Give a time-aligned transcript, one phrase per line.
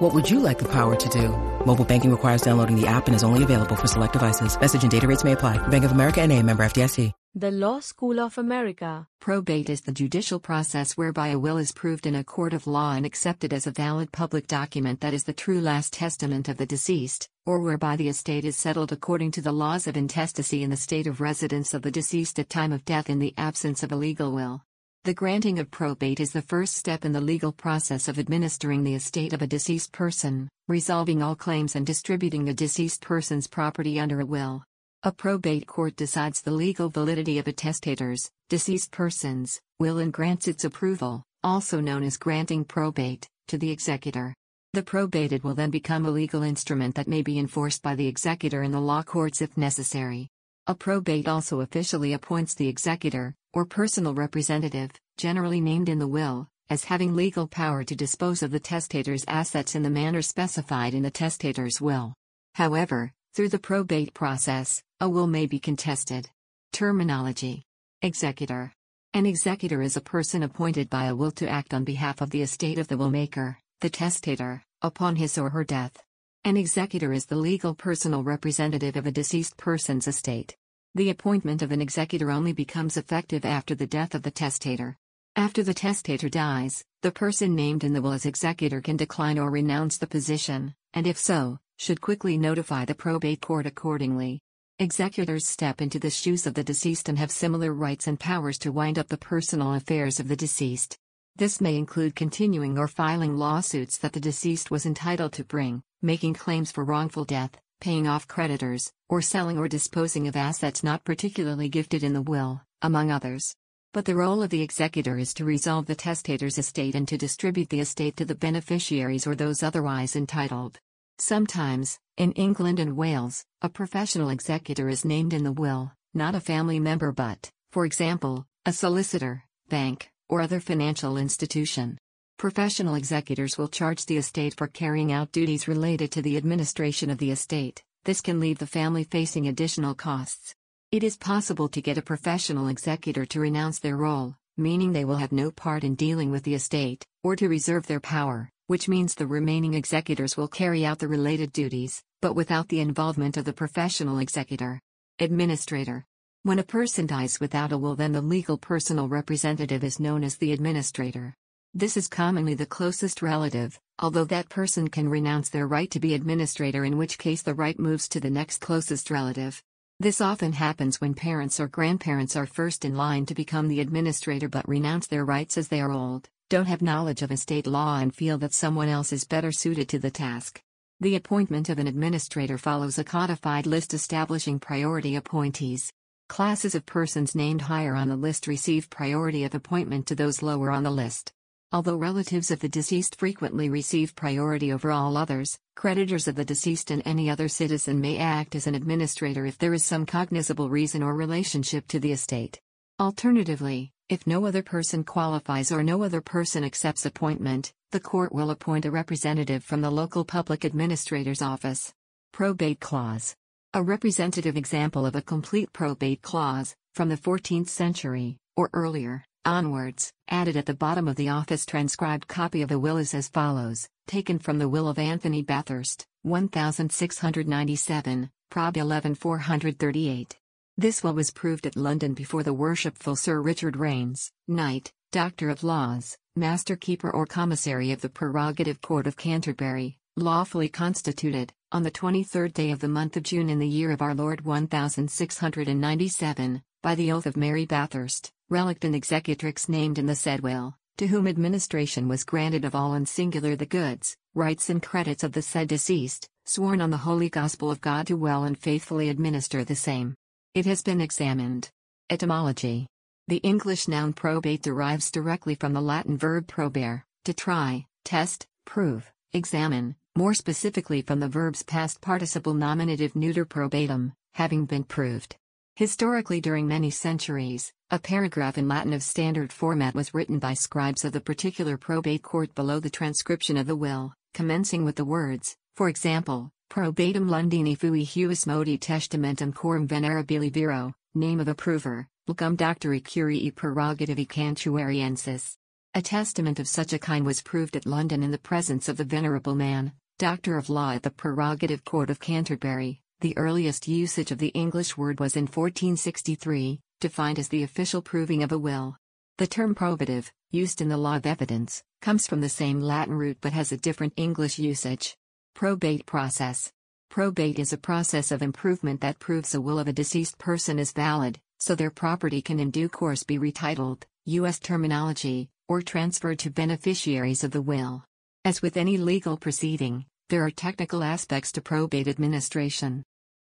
[0.00, 1.28] What would you like the power to do?
[1.66, 4.58] Mobile banking requires downloading the app and is only available for select devices.
[4.58, 5.58] Message and data rates may apply.
[5.68, 7.12] Bank of America and a member FDIC.
[7.34, 9.06] The Law School of America.
[9.20, 12.94] Probate is the judicial process whereby a will is proved in a court of law
[12.94, 16.64] and accepted as a valid public document that is the true last testament of the
[16.64, 20.76] deceased, or whereby the estate is settled according to the laws of intestacy in the
[20.76, 23.96] state of residence of the deceased at time of death in the absence of a
[23.96, 24.62] legal will.
[25.04, 28.94] The granting of probate is the first step in the legal process of administering the
[28.94, 34.20] estate of a deceased person, resolving all claims and distributing the deceased person's property under
[34.20, 34.62] a will.
[35.02, 40.46] A probate court decides the legal validity of a testator's, deceased person's, will and grants
[40.46, 44.34] its approval, also known as granting probate, to the executor.
[44.74, 48.62] The probated will then become a legal instrument that may be enforced by the executor
[48.62, 50.28] in the law courts if necessary.
[50.66, 56.48] A probate also officially appoints the executor, or personal representative, generally named in the will,
[56.68, 61.02] as having legal power to dispose of the testator's assets in the manner specified in
[61.02, 62.14] the testator's will.
[62.54, 66.28] However, through the probate process, a will may be contested.
[66.72, 67.64] Terminology
[68.02, 68.72] Executor
[69.14, 72.42] An executor is a person appointed by a will to act on behalf of the
[72.42, 75.96] estate of the willmaker, the testator, upon his or her death.
[76.42, 80.56] An executor is the legal personal representative of a deceased person's estate.
[80.94, 84.96] The appointment of an executor only becomes effective after the death of the testator.
[85.36, 89.50] After the testator dies, the person named in the will as executor can decline or
[89.50, 94.40] renounce the position, and if so, should quickly notify the probate court accordingly.
[94.78, 98.72] Executors step into the shoes of the deceased and have similar rights and powers to
[98.72, 100.96] wind up the personal affairs of the deceased.
[101.40, 106.34] This may include continuing or filing lawsuits that the deceased was entitled to bring, making
[106.34, 111.70] claims for wrongful death, paying off creditors, or selling or disposing of assets not particularly
[111.70, 113.56] gifted in the will, among others.
[113.94, 117.70] But the role of the executor is to resolve the testator's estate and to distribute
[117.70, 120.78] the estate to the beneficiaries or those otherwise entitled.
[121.16, 126.40] Sometimes, in England and Wales, a professional executor is named in the will, not a
[126.40, 131.98] family member but, for example, a solicitor, bank, or other financial institution.
[132.38, 137.18] Professional executors will charge the estate for carrying out duties related to the administration of
[137.18, 137.82] the estate.
[138.04, 140.54] This can leave the family facing additional costs.
[140.90, 145.16] It is possible to get a professional executor to renounce their role, meaning they will
[145.16, 149.14] have no part in dealing with the estate, or to reserve their power, which means
[149.14, 153.52] the remaining executors will carry out the related duties, but without the involvement of the
[153.52, 154.80] professional executor.
[155.18, 156.06] Administrator.
[156.42, 160.36] When a person dies without a will, then the legal personal representative is known as
[160.36, 161.34] the administrator.
[161.74, 166.14] This is commonly the closest relative, although that person can renounce their right to be
[166.14, 169.62] administrator, in which case the right moves to the next closest relative.
[169.98, 174.48] This often happens when parents or grandparents are first in line to become the administrator
[174.48, 178.12] but renounce their rights as they are old don't have knowledge of estate law and
[178.12, 180.60] feel that someone else is better suited to the task.
[180.98, 185.92] The appointment of an administrator follows a codified list establishing priority appointees.
[186.30, 190.70] Classes of persons named higher on the list receive priority of appointment to those lower
[190.70, 191.32] on the list.
[191.72, 196.92] Although relatives of the deceased frequently receive priority over all others, creditors of the deceased
[196.92, 201.02] and any other citizen may act as an administrator if there is some cognizable reason
[201.02, 202.60] or relationship to the estate.
[203.00, 208.52] Alternatively, if no other person qualifies or no other person accepts appointment, the court will
[208.52, 211.92] appoint a representative from the local public administrator's office.
[212.32, 213.34] Probate Clause
[213.72, 220.12] A representative example of a complete probate clause, from the 14th century, or earlier, onwards,
[220.26, 223.88] added at the bottom of the office transcribed copy of a will is as follows,
[224.08, 230.36] taken from the will of Anthony Bathurst, 1697, Prob 11438.
[230.76, 235.62] This will was proved at London before the worshipful Sir Richard Raines, Knight, Doctor of
[235.62, 241.90] Laws, Master Keeper or Commissary of the Prerogative Court of Canterbury, lawfully constituted, on the
[241.90, 246.96] 23rd day of the month of June in the year of our Lord 1697, by
[246.96, 251.28] the oath of Mary Bathurst, relict and executrix named in the said will, to whom
[251.28, 255.68] administration was granted of all and singular the goods, rights and credits of the said
[255.68, 260.16] deceased, sworn on the holy gospel of God to well and faithfully administer the same.
[260.54, 261.70] It has been examined.
[262.10, 262.88] Etymology
[263.28, 269.12] The English noun probate derives directly from the Latin verb probare, to try, test, prove,
[269.32, 275.36] examine, more specifically from the verb's past participle nominative neuter probatum, having been proved.
[275.76, 281.04] Historically, during many centuries, a paragraph in Latin of standard format was written by scribes
[281.04, 285.56] of the particular probate court below the transcription of the will, commencing with the words,
[285.74, 292.56] for example, Probatum Londini fui huis modi testamentum coram venerabili viro, name of approver, lucum
[292.56, 295.56] doctori curii prerogativi cantuariensis.
[295.94, 299.04] A testament of such a kind was proved at London in the presence of the
[299.04, 303.00] venerable man, Doctor of Law at the Prerogative Court of Canterbury.
[303.22, 308.42] The earliest usage of the English word was in 1463, defined as the official proving
[308.42, 308.98] of a will.
[309.38, 313.38] The term probative, used in the law of evidence, comes from the same Latin root
[313.40, 315.16] but has a different English usage.
[315.54, 316.70] Probate process.
[317.08, 320.92] Probate is a process of improvement that proves a will of a deceased person is
[320.92, 324.58] valid, so their property can in due course be retitled, U.S.
[324.58, 328.04] terminology, or transferred to beneficiaries of the will.
[328.42, 333.04] As with any legal proceeding, there are technical aspects to probate administration.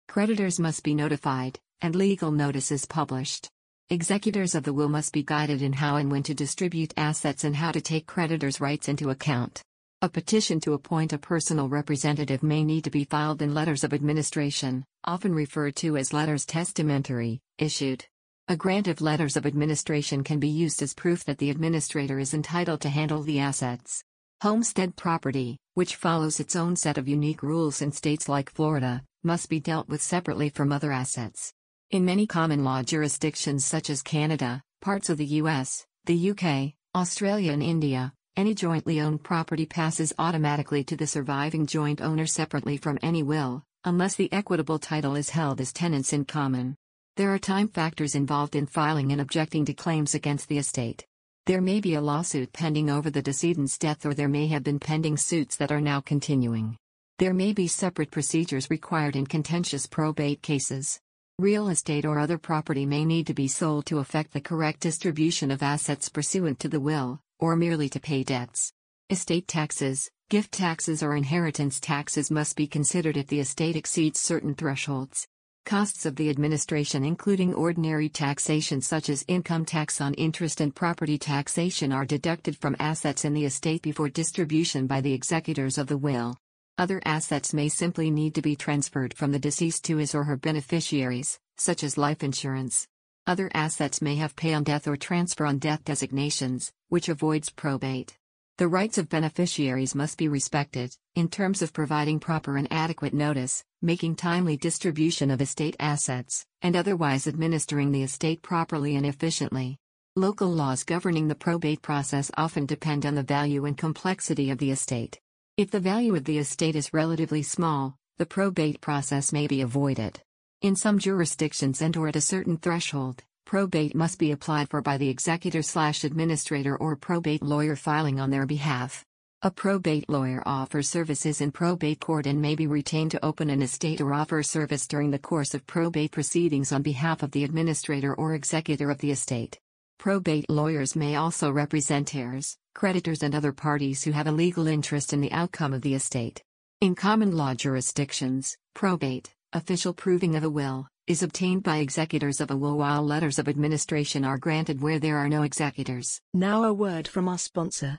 [0.09, 3.51] Creditors must be notified, and legal notices published.
[3.91, 7.57] Executors of the will must be guided in how and when to distribute assets and
[7.57, 9.63] how to take creditors' rights into account.
[10.01, 13.93] A petition to appoint a personal representative may need to be filed in letters of
[13.93, 18.07] administration, often referred to as letters testamentary, issued.
[18.49, 22.33] A grant of letters of administration can be used as proof that the administrator is
[22.33, 24.03] entitled to handle the assets.
[24.43, 29.51] Homestead property, which follows its own set of unique rules in states like Florida, must
[29.51, 31.53] be dealt with separately from other assets.
[31.91, 37.53] In many common law jurisdictions such as Canada, parts of the US, the UK, Australia,
[37.53, 42.99] and India, any jointly owned property passes automatically to the surviving joint owner separately from
[43.03, 46.77] any will, unless the equitable title is held as tenants in common.
[47.19, 51.05] There are time factors involved in filing and objecting to claims against the estate.
[51.47, 54.79] There may be a lawsuit pending over the decedent's death, or there may have been
[54.79, 56.77] pending suits that are now continuing.
[57.19, 61.01] There may be separate procedures required in contentious probate cases.
[61.39, 65.51] Real estate or other property may need to be sold to effect the correct distribution
[65.51, 68.73] of assets pursuant to the will, or merely to pay debts.
[69.09, 74.55] Estate taxes, gift taxes, or inheritance taxes must be considered if the estate exceeds certain
[74.55, 75.27] thresholds.
[75.67, 81.19] Costs of the administration, including ordinary taxation such as income tax on interest and property
[81.19, 85.99] taxation, are deducted from assets in the estate before distribution by the executors of the
[85.99, 86.37] will.
[86.79, 90.37] Other assets may simply need to be transferred from the deceased to his or her
[90.37, 92.89] beneficiaries, such as life insurance.
[93.27, 98.17] Other assets may have pay on death or transfer on death designations, which avoids probate.
[98.61, 103.65] The rights of beneficiaries must be respected, in terms of providing proper and adequate notice,
[103.81, 109.79] making timely distribution of estate assets, and otherwise administering the estate properly and efficiently.
[110.15, 114.73] Local laws governing the probate process often depend on the value and complexity of the
[114.73, 115.19] estate.
[115.57, 120.21] If the value of the estate is relatively small, the probate process may be avoided.
[120.61, 124.97] In some jurisdictions and or at a certain threshold, Probate must be applied for by
[124.97, 129.05] the executor slash administrator or probate lawyer filing on their behalf.
[129.43, 133.63] A probate lawyer offers services in probate court and may be retained to open an
[133.63, 138.15] estate or offer service during the course of probate proceedings on behalf of the administrator
[138.15, 139.59] or executor of the estate.
[139.99, 145.13] Probate lawyers may also represent heirs, creditors, and other parties who have a legal interest
[145.13, 146.43] in the outcome of the estate.
[146.83, 152.53] In common law jurisdictions, probate, official proving of a will, is obtained by executors of
[152.53, 156.21] a will while letters of administration are granted where there are no executors.
[156.33, 157.99] Now a word from our sponsor.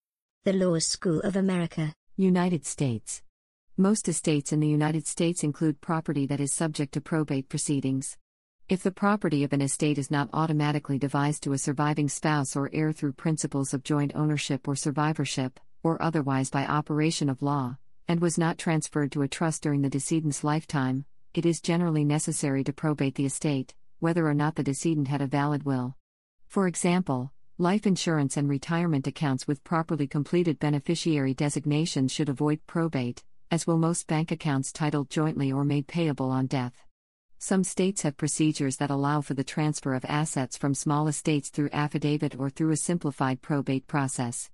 [0.43, 1.93] The Law School of America.
[2.17, 3.21] United States.
[3.77, 8.17] Most estates in the United States include property that is subject to probate proceedings.
[8.67, 12.71] If the property of an estate is not automatically devised to a surviving spouse or
[12.73, 18.19] heir through principles of joint ownership or survivorship, or otherwise by operation of law, and
[18.19, 21.05] was not transferred to a trust during the decedent's lifetime,
[21.35, 25.27] it is generally necessary to probate the estate, whether or not the decedent had a
[25.27, 25.95] valid will.
[26.47, 27.31] For example,
[27.61, 33.77] Life insurance and retirement accounts with properly completed beneficiary designations should avoid probate, as will
[33.77, 36.73] most bank accounts titled jointly or made payable on death.
[37.37, 41.69] Some states have procedures that allow for the transfer of assets from small estates through
[41.71, 44.49] affidavit or through a simplified probate process.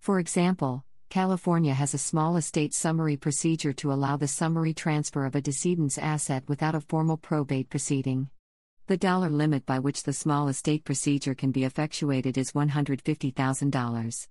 [0.00, 5.36] For example, California has a small estate summary procedure to allow the summary transfer of
[5.36, 8.30] a decedent's asset without a formal probate proceeding.
[8.88, 14.28] The dollar limit by which the small estate procedure can be effectuated is $150,000.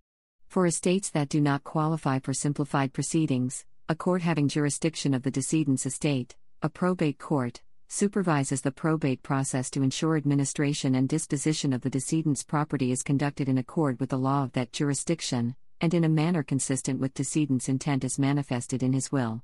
[0.47, 5.29] For estates that do not qualify for simplified proceedings, a court having jurisdiction of the
[5.29, 11.81] decedent's estate, a probate court, supervises the probate process to ensure administration and disposition of
[11.81, 16.03] the decedent's property is conducted in accord with the law of that jurisdiction, and in
[16.03, 19.43] a manner consistent with decedent's intent as manifested in his will.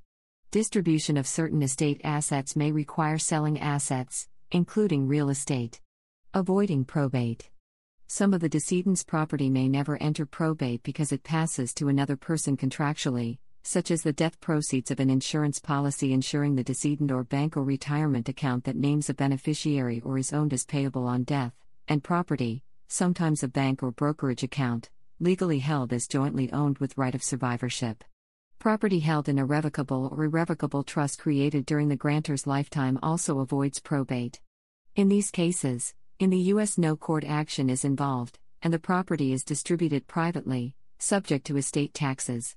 [0.50, 5.80] Distribution of certain estate assets may require selling assets, including real estate.
[6.34, 7.50] Avoiding probate.
[8.08, 12.58] Some of the decedent's property may never enter probate because it passes to another person
[12.58, 17.56] contractually, such as the death proceeds of an insurance policy insuring the decedent or bank
[17.56, 21.54] or retirement account that names a beneficiary or is owned as payable on death,
[21.88, 27.16] and property, sometimes a bank or brokerage account, legally held as jointly owned with right
[27.16, 28.04] of survivorship.
[28.64, 33.82] Property held in a revocable or irrevocable trust created during the grantor's lifetime also avoids
[33.82, 34.40] probate.
[34.96, 39.44] In these cases, in the U.S., no court action is involved, and the property is
[39.44, 42.56] distributed privately, subject to estate taxes.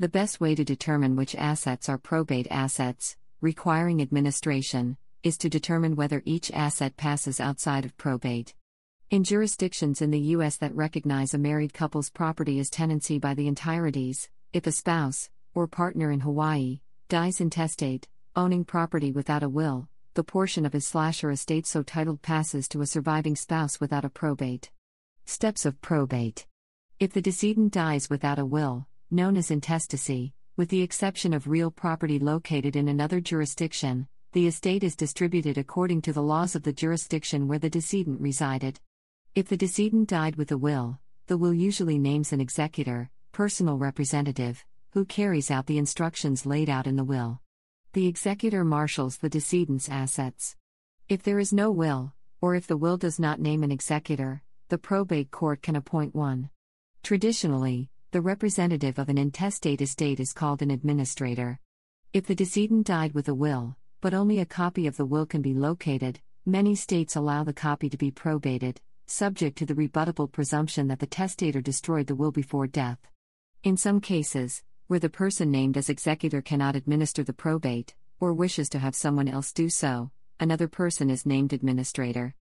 [0.00, 5.94] The best way to determine which assets are probate assets, requiring administration, is to determine
[5.94, 8.56] whether each asset passes outside of probate.
[9.08, 10.56] In jurisdictions in the U.S.
[10.56, 15.66] that recognize a married couple's property as tenancy by the entireties, if a spouse, or
[15.66, 21.22] partner in Hawaii, dies intestate, owning property without a will, the portion of his slash
[21.24, 24.70] or estate so titled passes to a surviving spouse without a probate.
[25.24, 26.46] Steps of probate.
[27.00, 31.70] If the decedent dies without a will, known as intestacy, with the exception of real
[31.70, 36.72] property located in another jurisdiction, the estate is distributed according to the laws of the
[36.72, 38.80] jurisdiction where the decedent resided.
[39.34, 44.64] If the decedent died with a will, the will usually names an executor, personal representative,
[44.94, 47.40] who carries out the instructions laid out in the will.
[47.94, 50.54] The executor marshals the decedent's assets.
[51.08, 54.78] If there is no will, or if the will does not name an executor, the
[54.78, 56.48] probate court can appoint one.
[57.02, 61.58] Traditionally, the representative of an intestate estate is called an administrator.
[62.12, 65.42] If the decedent died with a will, but only a copy of the will can
[65.42, 68.76] be located, many states allow the copy to be probated,
[69.08, 72.98] subject to the rebuttable presumption that the testator destroyed the will before death.
[73.64, 78.68] In some cases, where the person named as executor cannot administer the probate, or wishes
[78.68, 82.34] to have someone else do so, another person is named administrator.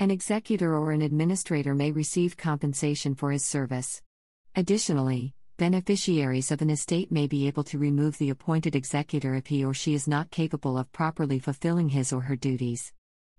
[0.00, 4.02] An executor or an administrator may receive compensation for his service.
[4.56, 9.64] Additionally, beneficiaries of an estate may be able to remove the appointed executor if he
[9.64, 12.92] or she is not capable of properly fulfilling his or her duties.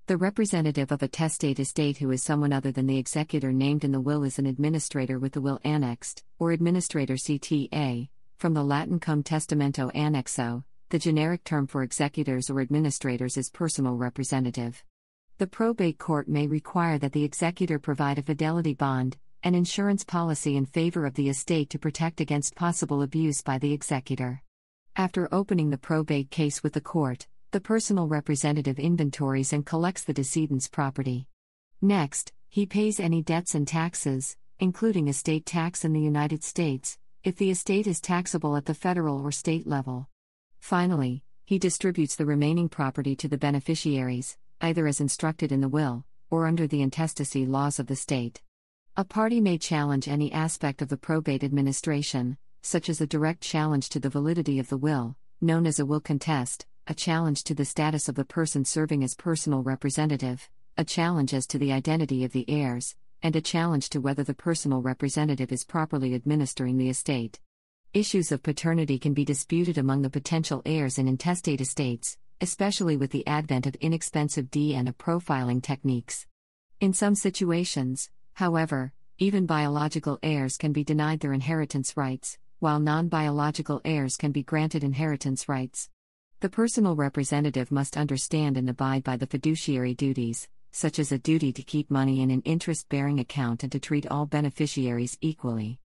[0.08, 3.92] The representative of a testate estate who is someone other than the executor named in
[3.92, 9.00] the will is an administrator with the will annexed, or administrator CTA, from the Latin
[9.00, 14.84] cum testamento annexo, the generic term for executors or administrators is personal representative.
[15.38, 20.58] The probate court may require that the executor provide a fidelity bond, an insurance policy
[20.58, 24.42] in favor of the estate to protect against possible abuse by the executor.
[24.96, 30.14] After opening the probate case with the court, the personal representative inventories and collects the
[30.14, 31.28] decedent's property.
[31.82, 37.36] Next, he pays any debts and taxes, including estate tax in the United States, if
[37.38, 40.08] the estate is taxable at the federal or state level.
[40.60, 46.06] Finally, he distributes the remaining property to the beneficiaries, either as instructed in the will,
[46.30, 48.44] or under the intestacy laws of the state.
[48.96, 53.90] A party may challenge any aspect of the probate administration, such as a direct challenge
[53.90, 57.66] to the validity of the will, known as a will contest, a challenge to the
[57.66, 62.34] status of the person serving as personal representative, a challenge as to the identity of
[62.34, 67.40] the heirs, and a challenge to whether the personal representative is properly administering the estate.
[67.92, 73.10] Issues of paternity can be disputed among the potential heirs in intestate estates, especially with
[73.10, 76.28] the advent of inexpensive DNA profiling techniques.
[76.80, 83.08] In some situations, however, even biological heirs can be denied their inheritance rights, while non
[83.08, 85.90] biological heirs can be granted inheritance rights.
[86.42, 91.54] The personal representative must understand and abide by the fiduciary duties, such as a duty
[91.54, 95.80] to keep money in an interest bearing account and to treat all beneficiaries equally.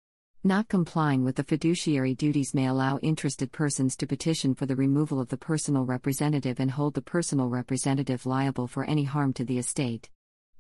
[0.46, 5.20] Not complying with the fiduciary duties may allow interested persons to petition for the removal
[5.20, 9.58] of the personal representative and hold the personal representative liable for any harm to the
[9.58, 10.10] estate.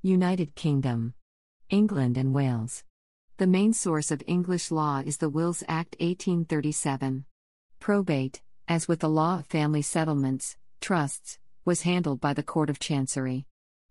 [0.01, 1.13] United Kingdom,
[1.69, 2.83] England, and Wales.
[3.37, 7.23] The main source of English law is the Wills Act 1837.
[7.79, 12.77] Probate, as with the law of family settlements, trusts, was handled by the Court of
[12.77, 13.45] Chancery.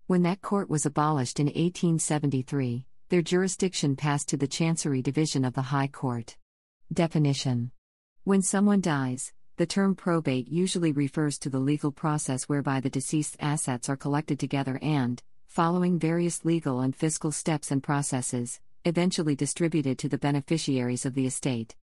[0.07, 5.53] When that court was abolished in 1873, their jurisdiction passed to the Chancery Division of
[5.53, 6.37] the High Court.
[6.93, 7.71] Definition
[8.23, 13.35] When someone dies, The term probate usually refers to the legal process whereby the deceased's
[13.41, 19.99] assets are collected together and, following various legal and fiscal steps and processes, eventually distributed
[19.99, 21.75] to the beneficiaries of the estate.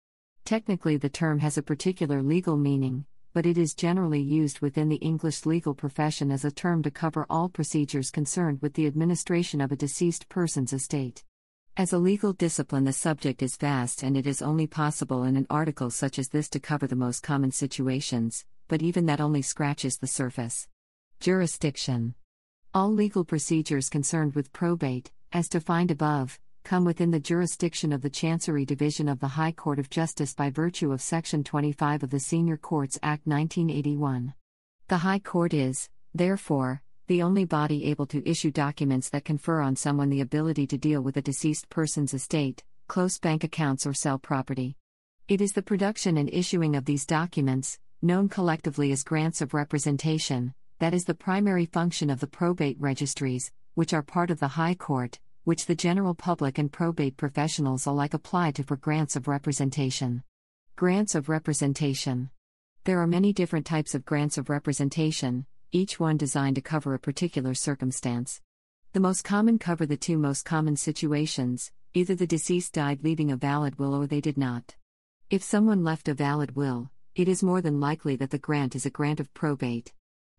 [0.47, 3.05] Technically, the term has a particular legal meaning,
[3.35, 7.27] but it is generally used within the English legal profession as a term to cover
[7.29, 11.25] all procedures concerned with the administration of a deceased person's estate.
[11.77, 15.49] As a legal discipline, the subject is vast and it is only possible in an
[15.51, 19.99] article such as this to cover the most common situations, but even that only scratches
[19.99, 20.69] the surface.
[21.19, 22.15] Jurisdiction
[22.73, 28.09] All legal procedures concerned with probate, as defined above, come within the jurisdiction of the
[28.09, 32.19] Chancery Division of the High Court of Justice by virtue of Section 25 of the
[32.19, 34.33] Senior Courts Act 1981.
[34.89, 39.77] The High Court is, therefore, the only body able to issue documents that confer on
[39.77, 44.19] someone the ability to deal with a deceased person's estate, close bank accounts, or sell
[44.19, 44.75] property.
[45.29, 50.55] It is the production and issuing of these documents, known collectively as grants of representation,
[50.79, 54.75] that is the primary function of the probate registries, which are part of the High
[54.75, 60.23] Court, which the general public and probate professionals alike apply to for grants of representation.
[60.75, 62.31] Grants of representation.
[62.85, 66.99] There are many different types of grants of representation, each one designed to cover a
[66.99, 68.41] particular circumstance.
[68.93, 73.37] The most common cover the two most common situations either the deceased died leaving a
[73.37, 74.75] valid will or they did not.
[75.31, 78.85] If someone left a valid will, it is more than likely that the grant is
[78.85, 79.93] a grant of probate.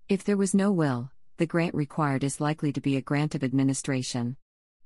[0.09, 3.43] If there was no will, the grant required is likely to be a grant of
[3.43, 4.35] administration.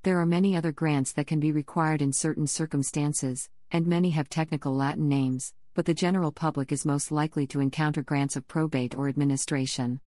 [0.04, 4.30] There are many other grants that can be required in certain circumstances, and many have
[4.30, 8.96] technical Latin names, but the general public is most likely to encounter grants of probate
[8.96, 10.00] or administration.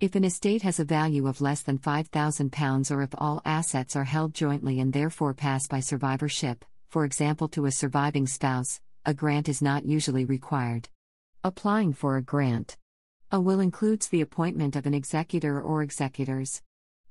[0.00, 4.04] If an estate has a value of less than £5,000 or if all assets are
[4.04, 9.48] held jointly and therefore pass by survivorship, for example to a surviving spouse, a grant
[9.48, 10.88] is not usually required.
[11.44, 12.76] Applying for a grant.
[13.30, 16.62] A will includes the appointment of an executor or executors.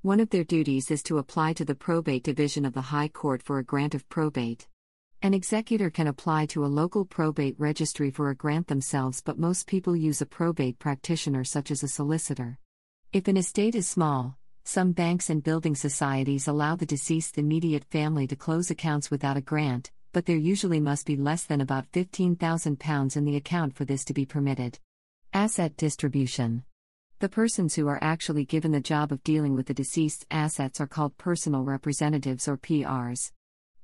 [0.05, 3.41] One of their duties is to apply to the probate division of the High Court
[3.41, 4.67] for a grant of probate.
[5.23, 9.65] An executor can apply to a local probate registry for a grant themselves, but most
[9.65, 12.59] people use a probate practitioner such as a solicitor.
[13.13, 18.27] If an estate is small, some banks and building societies allow the deceased immediate family
[18.27, 23.17] to close accounts without a grant, but there usually must be less than about £15,000
[23.17, 24.77] in the account for this to be permitted.
[25.33, 26.63] Asset distribution.
[27.19, 30.87] The persons who are actually given the job of dealing with the deceased's assets are
[30.87, 33.31] called personal representatives or PRs.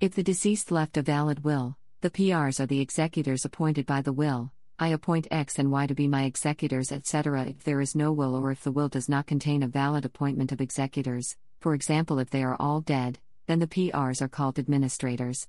[0.01, 4.11] If the deceased left a valid will, the PRs are the executors appointed by the
[4.11, 7.45] will, I appoint X and Y to be my executors, etc.
[7.45, 10.51] If there is no will or if the will does not contain a valid appointment
[10.51, 15.47] of executors, for example, if they are all dead, then the PRs are called administrators.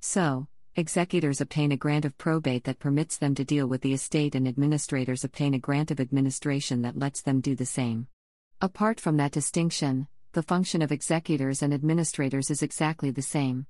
[0.00, 4.34] So, executors obtain a grant of probate that permits them to deal with the estate,
[4.34, 8.06] and administrators obtain a grant of administration that lets them do the same.
[8.60, 13.66] Apart from that distinction, the function of executors and administrators is exactly the same.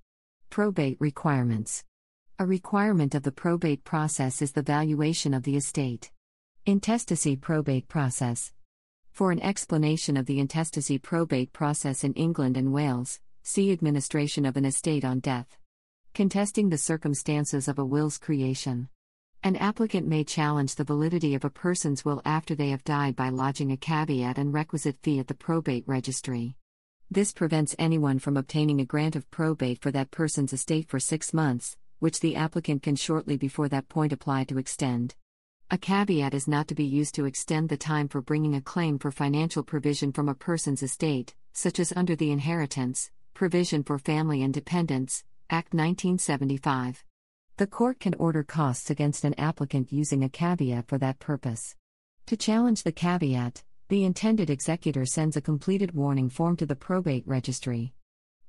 [0.48, 1.82] Probate requirements.
[2.38, 6.12] A requirement of the probate process is the valuation of the estate.
[6.66, 8.52] Intestacy probate process.
[9.10, 14.56] For an explanation of the intestacy probate process in England and Wales, see Administration of
[14.56, 15.58] an Estate on Death.
[16.14, 18.90] Contesting the circumstances of a will's creation.
[19.42, 23.30] An applicant may challenge the validity of a person's will after they have died by
[23.30, 26.54] lodging a caveat and requisite fee at the probate registry.
[27.10, 31.32] This prevents anyone from obtaining a grant of probate for that person's estate for six
[31.32, 35.14] months, which the applicant can shortly before that point apply to extend.
[35.70, 38.98] A caveat is not to be used to extend the time for bringing a claim
[38.98, 44.42] for financial provision from a person's estate, such as under the Inheritance, Provision for Family
[44.42, 47.04] and Dependants, Act 1975.
[47.58, 51.76] The court can order costs against an applicant using a caveat for that purpose.
[52.24, 57.24] To challenge the caveat, the intended executor sends a completed warning form to the probate
[57.26, 57.92] registry.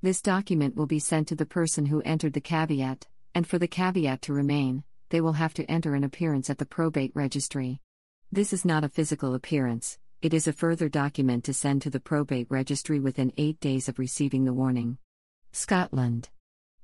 [0.00, 3.68] This document will be sent to the person who entered the caveat, and for the
[3.68, 7.82] caveat to remain, they will have to enter an appearance at the probate registry.
[8.32, 12.00] This is not a physical appearance, it is a further document to send to the
[12.00, 14.96] probate registry within eight days of receiving the warning.
[15.52, 16.30] Scotland.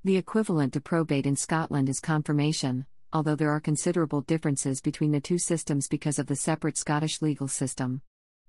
[0.02, 5.20] The equivalent to probate in Scotland is confirmation, although there are considerable differences between the
[5.20, 8.00] two systems because of the separate Scottish legal system.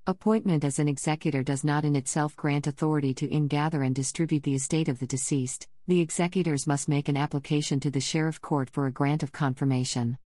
[0.08, 4.56] Appointment as an executor does not in itself grant authority to ingather and distribute the
[4.56, 8.88] estate of the deceased, the executors must make an application to the Sheriff Court for
[8.88, 10.18] a grant of confirmation.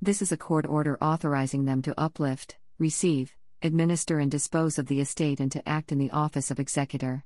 [0.00, 5.02] This is a court order authorizing them to uplift, receive, administer, and dispose of the
[5.02, 7.22] estate and to act in the office of executor.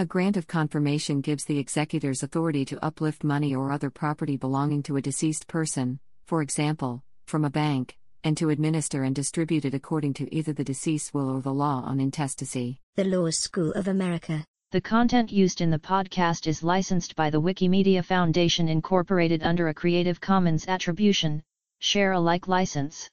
[0.00, 4.80] A grant of confirmation gives the executors authority to uplift money or other property belonging
[4.84, 9.74] to a deceased person, for example, from a bank, and to administer and distribute it
[9.74, 12.78] according to either the deceased will or the law on intestacy.
[12.94, 14.44] The Law School of America.
[14.70, 19.74] The content used in the podcast is licensed by the Wikimedia Foundation Incorporated under a
[19.74, 21.42] Creative Commons Attribution,
[21.80, 23.10] Share Alike license.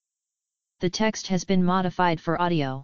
[0.82, 2.84] The text has been modified for audio.